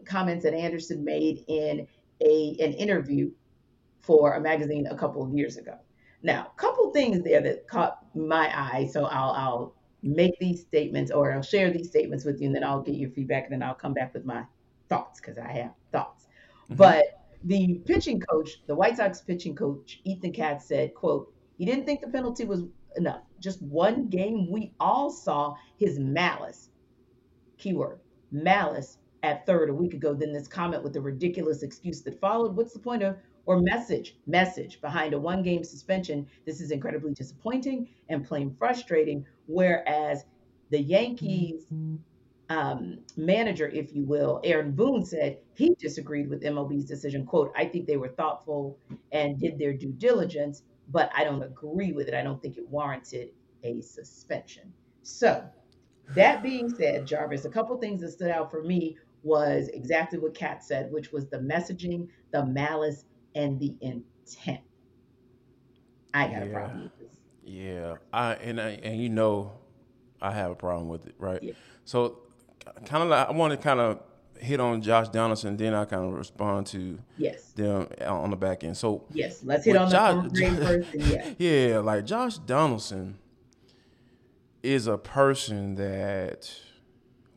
[0.06, 1.86] comments that Anderson made in
[2.22, 3.30] a an interview
[4.00, 5.76] for a magazine a couple of years ago.
[6.22, 11.10] Now, a couple things there that caught my eye, so I'll I'll make these statements
[11.10, 13.62] or I'll share these statements with you, and then I'll get your feedback, and then
[13.62, 14.44] I'll come back with my
[14.88, 16.26] thoughts because I have thoughts.
[16.64, 16.74] Mm-hmm.
[16.76, 21.86] But the pitching coach, the White Sox pitching coach, Ethan Katz said, "quote He didn't
[21.86, 22.64] think the penalty was
[22.96, 23.22] enough.
[23.38, 26.70] Just one game, we all saw his malice.
[27.58, 28.00] Keyword
[28.30, 30.14] malice at third a week ago.
[30.14, 32.56] Then this comment with the ridiculous excuse that followed.
[32.56, 36.26] What's the point of or message message behind a one game suspension.
[36.46, 39.26] This is incredibly disappointing and plain frustrating.
[39.46, 40.24] Whereas
[40.70, 41.64] the Yankees
[42.50, 47.24] um, manager, if you will, Aaron Boone said he disagreed with MLB's decision.
[47.24, 48.76] "Quote: I think they were thoughtful
[49.12, 52.14] and did their due diligence, but I don't agree with it.
[52.14, 53.30] I don't think it warranted
[53.62, 55.44] a suspension." So,
[56.14, 60.34] that being said, Jarvis, a couple things that stood out for me was exactly what
[60.34, 63.04] Kat said, which was the messaging, the malice,
[63.36, 64.60] and the intent.
[66.12, 66.42] I got yeah.
[66.42, 67.16] a problem with this.
[67.44, 69.52] Yeah, I and I and you know,
[70.20, 71.40] I have a problem with it, right?
[71.40, 71.52] Yeah.
[71.84, 72.18] So,
[72.86, 74.00] kind of like I want to kind of
[74.38, 78.64] hit on Josh Donaldson, then I kind of respond to yes them on the back
[78.64, 78.76] end.
[78.76, 80.94] So yes, let's hit on Josh, the first.
[80.94, 81.30] Yeah.
[81.38, 83.18] yeah, like Josh Donaldson
[84.62, 86.50] is a person that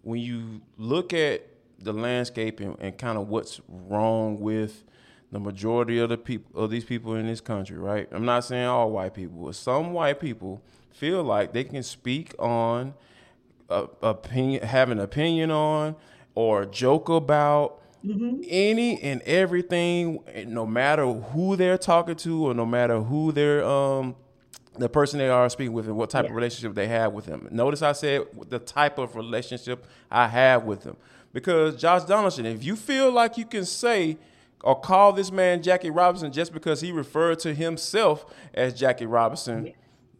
[0.01, 1.47] when you look at
[1.79, 4.83] the landscape and, and kind of what's wrong with
[5.31, 8.07] the majority of the people of these people in this country, right?
[8.11, 12.33] I'm not saying all white people, but some white people feel like they can speak
[12.39, 12.93] on
[13.69, 15.95] uh, opinion, have an opinion on,
[16.35, 18.41] or joke about mm-hmm.
[18.47, 24.15] any and everything, no matter who they're talking to, or no matter who they're um
[24.75, 26.29] the person they are speaking with and what type yeah.
[26.31, 27.47] of relationship they have with them.
[27.51, 30.97] Notice I said the type of relationship I have with them.
[31.31, 34.17] Because Josh Donaldson, if you feel like you can say
[34.63, 39.67] or call this man Jackie Robinson just because he referred to himself as Jackie Robinson.
[39.67, 39.75] Yes.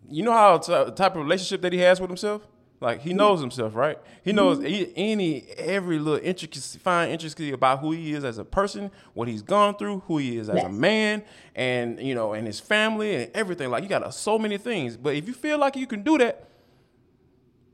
[0.09, 2.45] You know how t- type of relationship that he has with himself?
[2.83, 3.97] Like he knows himself, right?
[4.23, 4.91] He knows mm-hmm.
[4.97, 9.41] any every little intricacy, fine intricacy about who he is as a person, what he's
[9.41, 10.65] gone through, who he is as yes.
[10.65, 11.23] a man,
[11.55, 13.69] and you know, and his family and everything.
[13.69, 14.97] Like you got uh, so many things.
[14.97, 16.49] But if you feel like you can do that,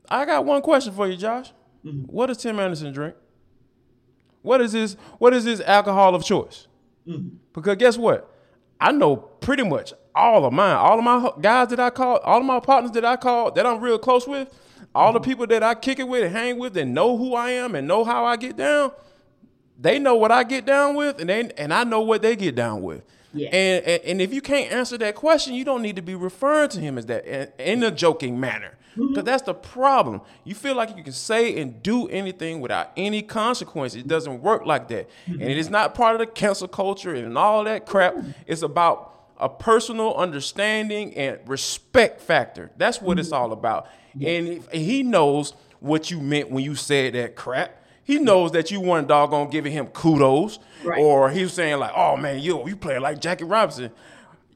[0.08, 1.52] I got one question for you, Josh.
[1.84, 2.02] Mm-hmm.
[2.02, 3.16] What does Tim Anderson drink?
[4.42, 6.68] What is his What is his alcohol of choice?
[7.04, 7.36] Mm-hmm.
[7.52, 8.32] Because guess what?
[8.80, 12.38] I know pretty much all of mine, all of my guys that I call, all
[12.38, 14.54] of my partners that I call that I'm real close with,
[14.94, 15.14] all mm-hmm.
[15.14, 17.74] the people that I kick it with and hang with and know who I am
[17.74, 18.92] and know how I get down.
[19.78, 22.54] They know what I get down with, and they and I know what they get
[22.54, 23.02] down with.
[23.32, 23.48] Yeah.
[23.48, 26.68] And, and, and if you can't answer that question, you don't need to be referring
[26.70, 28.76] to him as that in, in a joking manner.
[28.94, 29.24] Because mm-hmm.
[29.24, 30.20] that's the problem.
[30.44, 33.94] You feel like you can say and do anything without any consequence.
[33.94, 35.08] It doesn't work like that.
[35.08, 35.40] Mm-hmm.
[35.40, 38.16] And it is not part of the cancel culture and all that crap.
[38.46, 42.70] It's about a personal understanding and respect factor.
[42.76, 43.42] That's what it's mm-hmm.
[43.42, 43.88] all about.
[44.14, 47.76] And if, he knows what you meant when you said that crap.
[48.04, 50.98] He knows that you weren't doggone giving him kudos, right.
[50.98, 53.92] or he was saying like, "Oh man, you you play like Jackie Robinson."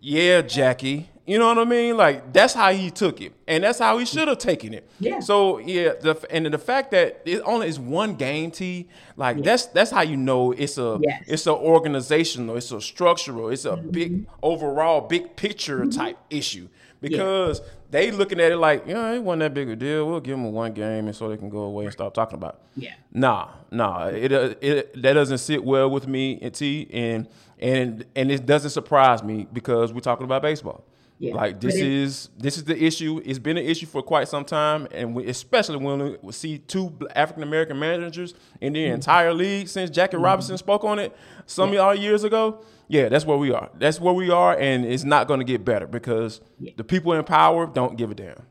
[0.00, 1.08] Yeah, Jackie.
[1.26, 1.96] You know what I mean?
[1.96, 4.86] Like that's how he took it, and that's how he should have taken it.
[5.00, 5.20] Yeah.
[5.20, 9.64] So yeah, the and the fact that it only is one game, T, like that's
[9.66, 11.24] that's how you know it's a yes.
[11.26, 13.90] it's a organizational, it's a structural, it's a mm-hmm.
[13.90, 15.90] big overall big picture mm-hmm.
[15.98, 16.68] type issue
[17.00, 17.66] because yeah.
[17.90, 20.06] they looking at it like, yeah, it wasn't that big a deal.
[20.06, 22.54] We'll give them one game and so they can go away and stop talking about
[22.54, 22.82] it.
[22.82, 22.94] Yeah.
[23.12, 28.04] Nah, nah, it, uh, it that doesn't sit well with me and T, and and
[28.14, 30.84] and it doesn't surprise me because we're talking about baseball.
[31.24, 31.34] Yeah.
[31.34, 33.18] Like this it, is this is the issue.
[33.24, 36.94] It's been an issue for quite some time, and we, especially when we see two
[37.14, 38.94] African American managers in the mm-hmm.
[38.94, 40.24] entire league since Jackie mm-hmm.
[40.24, 41.80] Robinson spoke on it some yeah.
[41.80, 42.62] y'all years ago.
[42.88, 43.70] Yeah, that's where we are.
[43.78, 46.72] That's where we are, and it's not going to get better because yeah.
[46.76, 48.42] the people in power don't give a damn.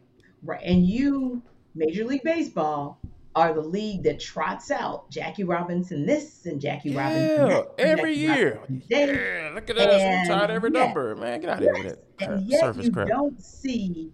[0.41, 1.43] Right, and you,
[1.75, 2.99] Major League Baseball,
[3.35, 7.67] are the league that trots out Jackie Robinson this and Jackie Robinson that.
[7.79, 8.59] every Jackie year.
[8.61, 8.83] Robinson.
[8.89, 10.01] Yeah, look at us.
[10.01, 11.15] And tied every yet- number.
[11.15, 11.83] Man, get out of here with
[12.19, 13.07] that and yet surface you crap.
[13.07, 14.11] don't see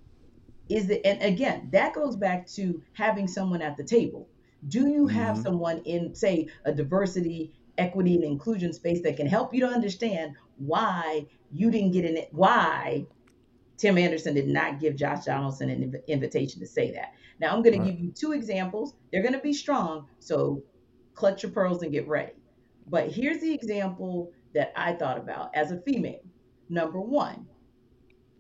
[0.70, 4.28] is it and again that goes back to having someone at the table
[4.70, 5.44] do you have Mhm.
[5.44, 10.34] someone in say a diversity equity and inclusion space that can help you to understand
[10.58, 13.06] why you didn't get in it why
[13.78, 17.62] tim anderson did not give josh donaldson an inv- invitation to say that now i'm
[17.64, 17.82] going Right.
[17.82, 20.64] to give you two examples they're going to be strong so
[21.14, 22.34] clutch your pearls and get ready
[22.88, 26.22] but here's the example that i thought about as a female
[26.70, 27.48] number one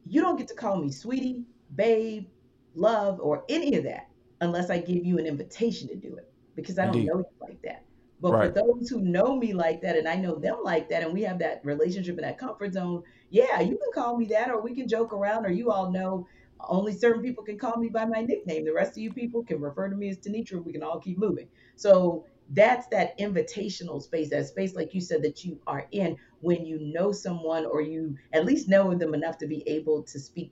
[0.06, 2.28] you don't get to call me sweetie, babe,
[2.74, 4.08] love, or any of that
[4.42, 7.60] unless I give you an invitation to do it because I don't know you like
[7.64, 7.86] that.
[8.22, 8.40] But Right.
[8.40, 11.22] for those who know me like that and I know them like that and we
[11.24, 14.76] have that relationship in that comfort zone, yeah, you can call me that or we
[14.76, 16.26] can joke around or you all know
[16.68, 18.66] only certain people can call me by my nickname.
[18.66, 20.64] The rest of you people can refer to me as Tenitra.
[20.64, 21.48] We can all keep moving.
[21.76, 26.66] So that's that invitational space, that space, like you said, that you are in when
[26.66, 30.52] you know someone or you at least know them enough to be able to speak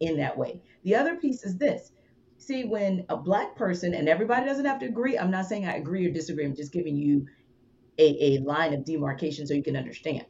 [0.00, 0.60] in that way.
[0.82, 1.92] The other piece is this.
[2.38, 5.76] See, when a black person, and everybody doesn't have to agree, I'm not saying I
[5.76, 7.26] agree or disagree, I'm just giving you
[7.98, 10.24] a, a line of demarcation so you can understand.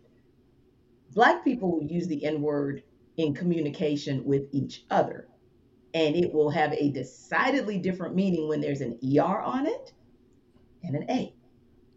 [1.13, 2.83] Black people use the N word
[3.17, 5.29] in communication with each other,
[5.93, 9.93] and it will have a decidedly different meaning when there's an ER on it
[10.83, 11.35] and an A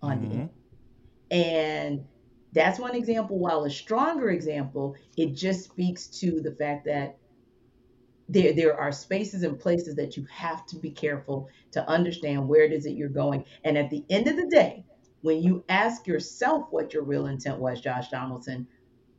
[0.02, 0.50] on the end.
[1.30, 2.06] And
[2.54, 3.38] that's one example.
[3.38, 7.18] While a stronger example, it just speaks to the fact that
[8.30, 12.64] there, there are spaces and places that you have to be careful to understand where
[12.64, 13.46] it is that you're going.
[13.64, 14.86] And at the end of the day,
[15.22, 18.68] when you ask yourself what your real intent was, Josh Donaldson,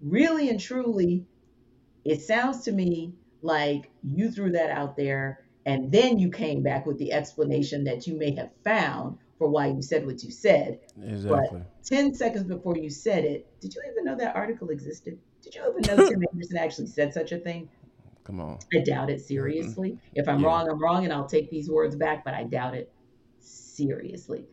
[0.01, 1.25] really and truly,
[2.09, 6.87] it sounds to me like you threw that out there and then you came back
[6.87, 10.81] with the explanation that you may have found for why you said what you said.
[11.03, 11.62] Exactly.
[11.85, 15.18] 10 seconds before you said it, did you even know that article existed?
[15.42, 17.68] Did you even know Tim Anderson actually said such a thing?
[18.25, 18.59] Come on.
[18.75, 19.99] I doubt it seriously.
[20.14, 20.47] If I'm Yeah.
[20.47, 22.92] wrong, I'm wrong, and I'll take these words back, but I doubt it
[23.38, 24.44] seriously.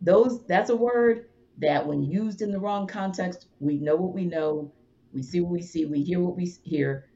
[0.00, 1.26] Those that's a word
[1.58, 4.72] that when used in the wrong context, we know what we know,
[5.14, 7.06] we see what we see, we hear what we hear.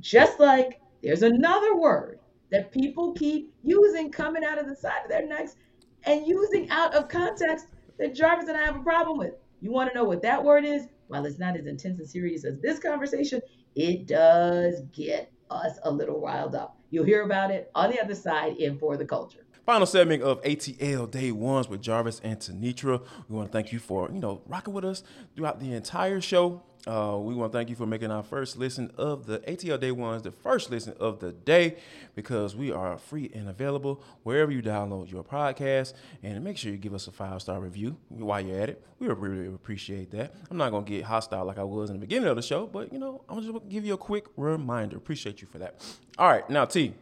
[0.00, 2.18] Just like there's another word
[2.50, 5.56] that people keep using coming out of the side of their necks
[6.04, 7.66] and using out of context
[7.98, 9.34] that Jarvis and I have a problem with.
[9.60, 10.88] You want to know what that word is?
[11.08, 13.40] While it's not as intense and serious as this conversation,
[13.74, 16.78] it does get us a little riled up.
[16.90, 19.43] You'll hear about it on the other side in For the Culture.
[19.66, 23.00] Final segment of ATL Day Ones with Jarvis and Tenitra.
[23.30, 25.02] We want to thank you for you know rocking with us
[25.34, 26.62] throughout the entire show.
[26.86, 29.90] Uh, we want to thank you for making our first listen of the ATL Day
[29.90, 31.78] Ones, the first listen of the day,
[32.14, 35.94] because we are free and available wherever you download your podcast.
[36.22, 38.84] And make sure you give us a five star review while you're at it.
[38.98, 40.34] We really appreciate that.
[40.50, 42.92] I'm not gonna get hostile like I was in the beginning of the show, but
[42.92, 44.98] you know I'm just gonna give you a quick reminder.
[44.98, 45.82] Appreciate you for that.
[46.18, 46.92] All right, now T,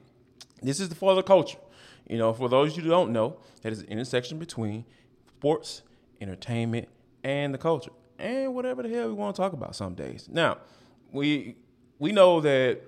[0.62, 1.58] this is the for the culture.
[2.12, 4.84] You know, for those you who don't know, that is an intersection between
[5.38, 5.80] sports,
[6.20, 6.90] entertainment,
[7.24, 10.28] and the culture, and whatever the hell we want to talk about some days.
[10.30, 10.58] Now,
[11.10, 11.56] we
[11.98, 12.82] we know that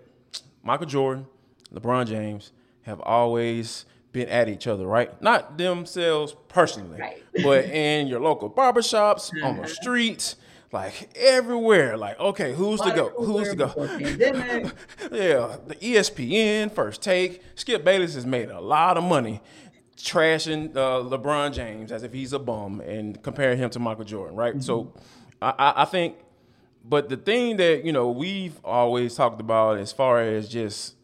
[0.63, 1.25] Michael Jordan,
[1.73, 5.11] LeBron James have always been at each other, right?
[5.23, 7.23] Not themselves personally, Right.
[7.43, 9.73] but in your local barbershops, on the mm-hmm.
[9.73, 10.37] streets,
[10.75, 11.97] like everywhere.
[11.97, 13.09] Like, okay, who's to go?
[13.17, 13.69] Who's to go?
[15.13, 17.41] Yeah, the ESPN first take.
[17.55, 19.41] Skip Bayless has made a lot of money
[19.97, 24.37] trashing uh, LeBron James as if he's a bum and comparing him to Michael Jordan,
[24.37, 24.63] right?
[24.63, 24.93] So
[25.41, 26.17] I, I, I think,
[26.85, 30.97] but the thing that you know we've always talked about as far as just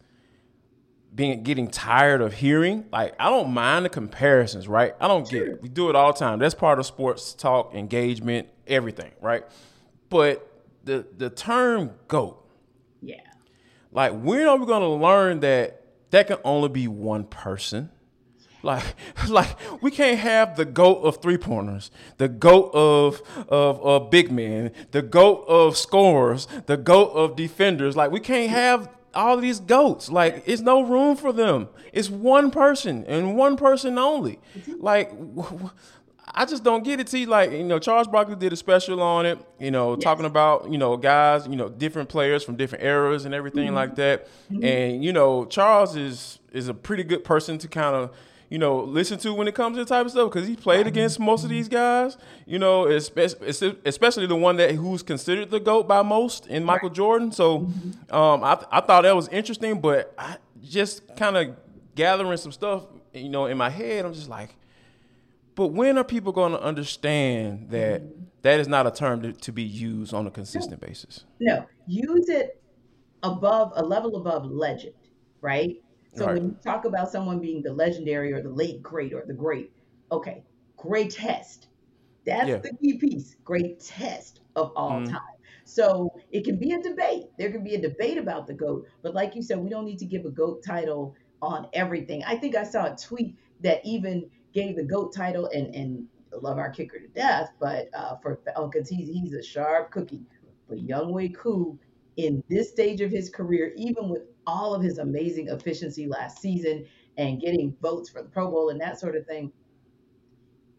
[1.15, 4.95] being getting tired of hearing, like I don't mind the comparisons, right?
[4.99, 5.61] I don't get it.
[5.61, 6.39] We do it all the time.
[6.39, 9.43] That's part of sports talk, engagement, everything, right?
[10.09, 10.47] But
[10.83, 12.43] the the term GOAT,
[13.01, 13.17] Yeah.
[13.91, 15.81] like, when are we gonna learn that
[16.11, 17.89] that can only be one person?
[18.63, 18.83] Like,
[19.29, 24.31] like we can't have the goat of three pointers, the goat of of of big
[24.31, 27.95] men, the goat of scorers, the goat of defenders.
[27.95, 30.09] Like, we can't have all these goats.
[30.09, 31.67] Like, it's no room for them.
[31.91, 34.39] It's one person and one person only.
[34.79, 35.11] Like.
[36.27, 37.09] I just don't get it.
[37.09, 39.39] See, like you know, Charles Barkley did a special on it.
[39.59, 43.33] You know, talking about you know guys, you know, different players from different eras and
[43.33, 43.75] everything mm-hmm.
[43.75, 44.27] like that.
[44.51, 44.63] Mm-hmm.
[44.63, 48.15] And you know, Charles is is a pretty good person to kind of
[48.49, 51.19] you know listen to when it comes to type of stuff because he played against
[51.19, 51.57] most of mm-hmm.
[51.57, 52.17] these guys.
[52.45, 56.89] You know, especially especially the one that who's considered the goat by most in Michael
[56.89, 57.31] Jordan.
[57.31, 57.67] So,
[58.09, 61.55] um, I I thought that was interesting, but I just kind of
[61.95, 64.55] gathering some stuff you know, in my head, I'm just like,
[65.55, 68.01] but when are people going to understand that
[68.41, 71.25] that is not a term to, to be used on a consistent basis?
[71.39, 72.61] No, use it
[73.23, 74.95] above a level above legend,
[75.41, 75.75] right?
[76.13, 76.35] So Right.
[76.35, 79.71] when you talk about someone being the legendary or the late great or the great,
[80.11, 80.43] okay,
[80.77, 81.67] great test.
[82.25, 82.57] That's Yeah.
[82.57, 83.35] the key piece.
[83.43, 85.09] great test of all Mhm.
[85.09, 85.21] time.
[85.65, 87.25] So it can be a debate.
[87.37, 89.99] There can be a debate about the GOAT, but like you said, we don't need
[89.99, 92.23] to give a GOAT title on everything.
[92.23, 96.07] I think I saw a tweet that even gave the GOAT title and and
[96.41, 100.23] love our kicker to death, but uh, for because he's he's a sharp cookie.
[100.69, 101.77] But Younghoe Koo,
[102.17, 106.85] in this stage of his career, even with all of his amazing efficiency last season
[107.17, 109.51] and getting votes for the Pro Bowl and that sort of thing,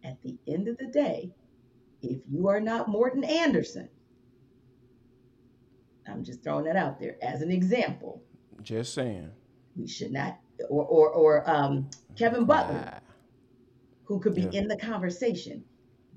[0.05, 1.31] at the end of the day,
[2.01, 3.89] if you are not Morten Andersen,
[6.09, 8.23] I'm just throwing that out there as an example.
[8.62, 9.31] Just saying.
[9.77, 13.01] We should not, or or, or um, Kevin Butler,
[14.05, 14.61] who could be Yeah.
[14.61, 15.64] in the conversation.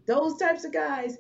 [0.06, 1.18] Those types of guys,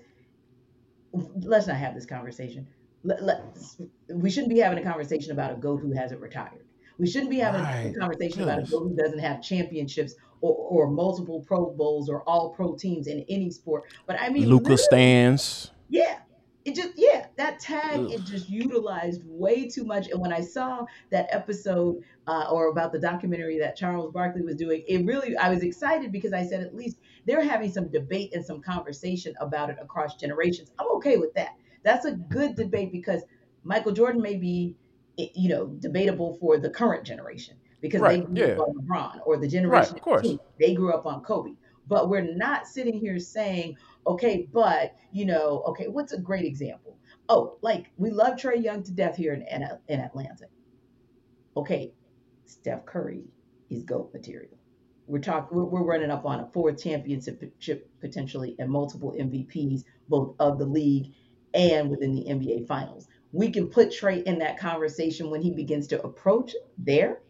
[1.41, 2.68] let's not have this conversation.
[3.03, 3.78] Let, let's,
[4.09, 6.66] we shouldn't be having a conversation about a GOAT who hasn't retired.
[6.97, 7.93] We shouldn't be having Right.
[7.95, 8.63] a conversation about a.
[8.63, 13.26] GOAT who doesn't have championships or, or multiple Pro Bowls or all pro teams in
[13.30, 13.84] any sport.
[14.07, 15.72] But I mean, Luca stands.
[15.89, 16.20] yeah.
[16.66, 20.09] It just yeah, that tag it just utilized way too much.
[20.09, 24.55] And when I saw that episode uh, or about the documentary that Charles Barkley was
[24.55, 26.97] doing, it really I was excited because I said at least
[27.28, 30.72] they're having some debate and some conversation about it across generations.
[30.80, 31.49] I'm okay with that.
[31.84, 33.22] That's a good debate because
[33.63, 34.76] Michael Jordan may be
[35.18, 38.53] you know debatable for the current generation because they grew yeah.
[38.53, 40.28] up on LeBron or the generation of course.
[40.59, 41.51] they grew up on Kobe.
[41.88, 43.78] But we're not sitting here saying,
[44.08, 46.97] okay, but you know, okay, what's a great example?
[47.30, 50.45] Oh, like we love Trae Young to death here in, in, in Atlanta.
[51.58, 51.93] Okay,
[52.45, 53.24] Steph Curry
[53.70, 54.58] is GOAT material.
[55.08, 57.41] We're talking, we're, we're running up on a fourth championship
[57.99, 61.14] potentially and multiple MVPs, both of the league
[61.53, 63.08] and within the NBA finals.
[63.32, 67.22] We can put Trey in that conversation when he begins to approach there.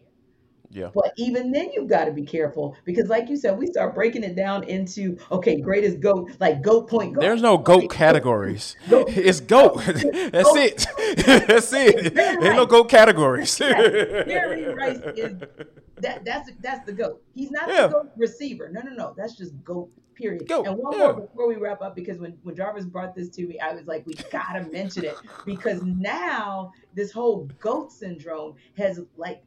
[0.70, 0.90] Yeah.
[0.94, 4.24] But even then, you've got to be careful because, like you said, we start breaking
[4.24, 7.14] it down into okay, greatest goat, like goat point.
[7.14, 8.76] Goat, There's no goat categories.
[8.90, 9.08] Goat.
[9.16, 9.76] It's goat.
[9.84, 10.86] That's it.
[11.46, 12.16] That's it.
[12.18, 13.56] Ain't no goat categories.
[13.58, 15.34] Jerry Rice is
[15.98, 17.22] that that's that's the goat.
[17.34, 17.86] He's not Yeah.
[17.86, 18.68] the goat receiver.
[18.70, 19.14] No, no, no.
[19.16, 19.90] That's just goat.
[20.14, 20.48] Period.
[20.48, 20.98] Goat, And one yeah.
[20.98, 23.86] more before we wrap up, because when when Jarvis brought this to me, I was
[23.86, 25.14] like, we gotta mention it
[25.44, 29.42] because now this whole goat syndrome has like.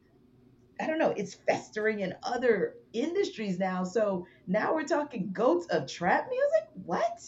[0.80, 3.84] I don't know, it's festering in other industries now.
[3.84, 6.70] So now we're talking goats of trap music?
[6.86, 7.22] What?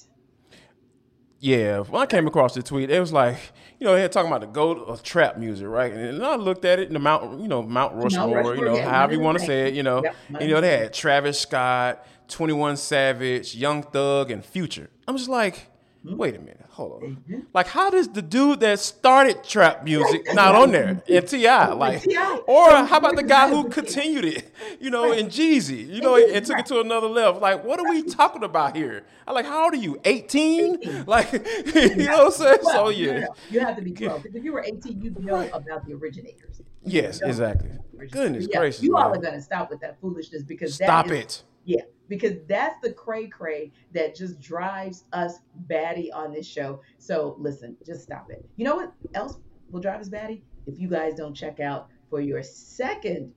[1.39, 3.37] Yeah, when I came across the tweet, it was like,
[3.81, 5.93] you know, they're talking about the goat of trap music, right?
[5.93, 8.77] And I looked at it in the Mount, you know, Mount Rushmore, Rushmore, you know,
[8.77, 10.05] yeah, however you want to say it, you know.
[10.05, 14.89] Yep, you know, they had Travis Scott, 21 Savage, Young Thug, and Future.
[15.09, 15.67] I'm just like,
[16.05, 17.11] wait a minute, hold on.
[17.11, 17.41] Mm-hmm.
[17.53, 21.03] Like, how does the dude that started trap music not on there?
[21.09, 22.07] And T.I., like,
[22.47, 24.51] or how about the guy who continued it,
[24.81, 27.41] you know, in Jeezy, you know, And took it to another level?
[27.41, 29.05] Like, what are we talking about here?
[29.27, 30.01] I'm like, how old are you?
[30.05, 30.81] 18?
[31.07, 31.33] Like,
[31.75, 32.59] you know what I'm saying?
[32.63, 33.27] So, yeah.
[33.51, 36.63] You have to be 12 because if you were 18, you'd know about the originators.
[36.85, 37.71] Yes, exactly.
[38.11, 38.83] Goodness Yeah, gracious.
[38.83, 41.43] You all are going to stop with that foolishness because Stop is, it.
[41.65, 41.83] Yeah,
[42.13, 46.83] because that's the cray cray that just drives us batty on this show.
[46.99, 48.45] So listen, just stop it.
[48.57, 49.39] You know what else
[49.71, 50.45] will drive us batty?
[50.67, 53.33] If you guys don't check out for your second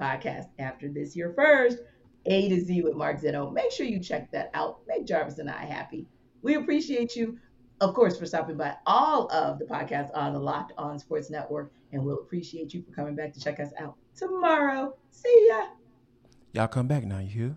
[0.00, 1.78] podcast after this, your first
[2.26, 3.50] A to Z with Mark Zeno.
[3.50, 4.78] Make sure you check that out.
[4.86, 6.06] Make Jarvis and I happy.
[6.42, 7.36] We appreciate you,
[7.80, 11.72] of course, for stopping by all of the podcasts on the Locked On Sports Network,
[11.90, 14.94] and we'll appreciate you for coming back to check us out tomorrow.
[15.10, 15.70] See ya.
[16.52, 17.56] Y'all come back now, you hear?